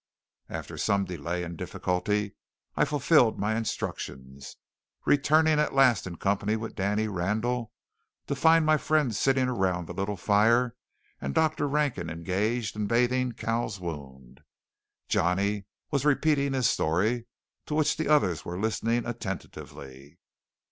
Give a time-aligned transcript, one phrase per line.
[0.49, 2.33] After some delay and difficulty
[2.75, 4.57] I fulfilled my instructions,
[5.05, 7.71] returning at last in company with Danny Randall,
[8.25, 10.75] to find my friends sitting around the little fire,
[11.21, 11.67] and Dr.
[11.67, 14.41] Rankin engaged in bathing Cal's wound.
[15.07, 17.27] Johnny was repeating his story,
[17.67, 20.17] to which the others were listening attentively.